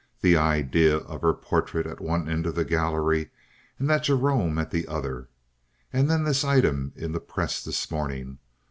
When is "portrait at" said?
1.35-2.01